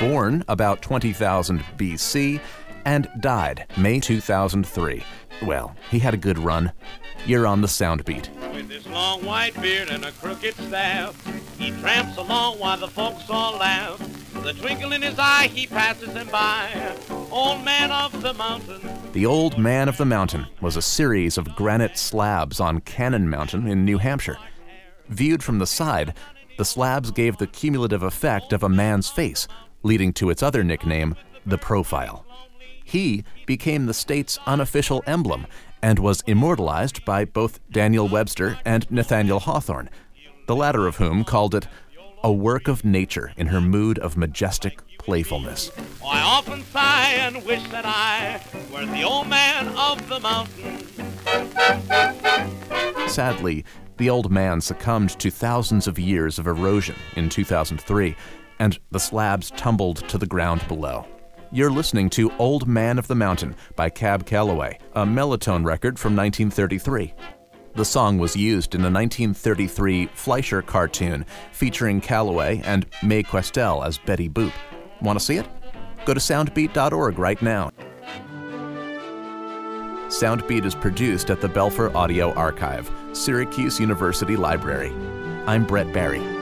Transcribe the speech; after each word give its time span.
born 0.00 0.44
about 0.48 0.82
20,000 0.82 1.60
BC 1.76 2.40
and 2.84 3.08
died 3.20 3.66
May 3.76 4.00
2003. 4.00 5.04
Well, 5.42 5.74
he 5.90 5.98
had 5.98 6.14
a 6.14 6.18
good 6.18 6.38
run. 6.38 6.72
You're 7.26 7.46
on 7.46 7.60
the 7.60 7.68
sound 7.68 8.04
beat. 8.04 8.30
With 8.52 8.70
his 8.70 8.86
long 8.86 9.24
white 9.24 9.60
beard 9.60 9.88
and 9.88 10.04
a 10.04 10.12
crooked 10.12 10.54
staff, 10.54 11.14
he 11.58 11.70
tramps 11.80 12.16
along 12.16 12.58
while 12.58 12.78
the 12.78 12.88
folks 12.88 13.28
all 13.28 13.58
laugh. 13.58 13.98
The 14.42 14.52
twinkle 14.52 14.92
in 14.92 15.02
his 15.02 15.18
eye, 15.18 15.48
he 15.48 15.66
passes 15.66 16.14
them 16.14 16.28
by. 16.28 16.96
Old 17.30 17.64
man 17.64 17.90
of 17.90 18.22
the 18.22 18.34
mountain. 18.34 18.80
The 19.12 19.26
Old 19.26 19.58
Man 19.58 19.88
of 19.88 19.96
the 19.96 20.04
Mountain 20.04 20.46
was 20.60 20.76
a 20.76 20.82
series 20.82 21.36
of 21.36 21.56
granite 21.56 21.98
slabs 21.98 22.60
on 22.60 22.80
Cannon 22.80 23.28
Mountain 23.28 23.66
in 23.66 23.84
New 23.84 23.98
Hampshire. 23.98 24.38
Viewed 25.08 25.42
from 25.42 25.58
the 25.58 25.66
side, 25.66 26.14
the 26.56 26.64
slabs 26.64 27.10
gave 27.10 27.36
the 27.36 27.46
cumulative 27.46 28.02
effect 28.02 28.52
of 28.52 28.62
a 28.62 28.68
man's 28.68 29.08
face, 29.08 29.48
leading 29.88 30.12
to 30.12 30.30
its 30.30 30.42
other 30.42 30.62
nickname, 30.62 31.16
the 31.44 31.58
profile. 31.58 32.24
He 32.84 33.24
became 33.46 33.86
the 33.86 33.94
state's 33.94 34.38
unofficial 34.46 35.02
emblem 35.06 35.46
and 35.82 35.98
was 35.98 36.22
immortalized 36.26 37.04
by 37.04 37.24
both 37.24 37.58
Daniel 37.70 38.06
Webster 38.06 38.58
and 38.64 38.88
Nathaniel 38.90 39.40
Hawthorne, 39.40 39.90
the 40.46 40.54
latter 40.54 40.86
of 40.86 40.96
whom 40.96 41.24
called 41.24 41.54
it 41.54 41.66
a 42.22 42.32
work 42.32 42.68
of 42.68 42.84
nature 42.84 43.32
in 43.36 43.48
her 43.48 43.60
mood 43.60 43.98
of 43.98 44.16
majestic 44.16 44.80
playfulness. 44.98 45.70
I 46.04 46.20
often 46.20 46.64
sigh 46.64 47.12
and 47.12 47.44
wish 47.44 47.66
that 47.68 47.84
I 47.86 48.40
were 48.72 48.86
the 48.86 49.02
old 49.04 49.28
man 49.28 49.68
of 49.68 50.08
the 50.08 50.20
mountain. 50.20 50.86
Sadly, 53.08 53.64
the 53.96 54.10
old 54.10 54.30
man 54.30 54.60
succumbed 54.60 55.10
to 55.18 55.30
thousands 55.30 55.86
of 55.86 55.98
years 55.98 56.38
of 56.38 56.46
erosion 56.46 56.96
in 57.16 57.28
2003, 57.28 58.16
and 58.58 58.78
the 58.90 59.00
slabs 59.00 59.50
tumbled 59.52 60.08
to 60.08 60.18
the 60.18 60.26
ground 60.26 60.66
below. 60.68 61.06
You're 61.50 61.70
listening 61.70 62.10
to 62.10 62.30
Old 62.38 62.66
Man 62.68 62.98
of 62.98 63.06
the 63.06 63.14
Mountain 63.14 63.56
by 63.74 63.88
Cab 63.88 64.26
Calloway, 64.26 64.78
a 64.94 65.04
Melotone 65.04 65.64
record 65.64 65.98
from 65.98 66.14
1933. 66.14 67.14
The 67.74 67.84
song 67.84 68.18
was 68.18 68.36
used 68.36 68.74
in 68.74 68.82
the 68.82 68.90
1933 68.90 70.06
Fleischer 70.14 70.62
cartoon 70.62 71.24
featuring 71.52 72.00
Calloway 72.00 72.60
and 72.64 72.86
Mae 73.02 73.22
Questel 73.22 73.86
as 73.86 73.98
Betty 73.98 74.28
Boop. 74.28 74.52
Want 75.00 75.18
to 75.18 75.24
see 75.24 75.36
it? 75.36 75.46
Go 76.04 76.12
to 76.12 76.20
soundbeat.org 76.20 77.18
right 77.18 77.40
now. 77.40 77.70
Soundbeat 80.08 80.64
is 80.64 80.74
produced 80.74 81.30
at 81.30 81.40
the 81.40 81.48
Belfer 81.48 81.94
Audio 81.94 82.32
Archive, 82.32 82.90
Syracuse 83.12 83.78
University 83.78 84.36
Library. 84.36 84.90
I'm 85.46 85.66
Brett 85.66 85.92
Barry. 85.92 86.37